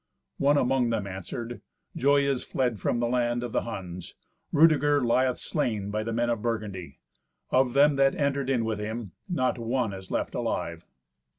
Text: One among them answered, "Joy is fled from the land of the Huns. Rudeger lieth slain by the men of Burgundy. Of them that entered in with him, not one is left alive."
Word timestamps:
One 0.39 0.57
among 0.57 0.89
them 0.89 1.05
answered, 1.05 1.61
"Joy 1.95 2.21
is 2.21 2.41
fled 2.41 2.79
from 2.79 2.99
the 2.99 3.07
land 3.07 3.43
of 3.43 3.51
the 3.51 3.61
Huns. 3.61 4.15
Rudeger 4.51 4.99
lieth 4.99 5.37
slain 5.37 5.91
by 5.91 6.01
the 6.01 6.11
men 6.11 6.31
of 6.31 6.41
Burgundy. 6.41 6.97
Of 7.51 7.73
them 7.73 7.97
that 7.97 8.15
entered 8.15 8.49
in 8.49 8.65
with 8.65 8.79
him, 8.79 9.11
not 9.29 9.59
one 9.59 9.93
is 9.93 10.09
left 10.09 10.33
alive." 10.33 10.87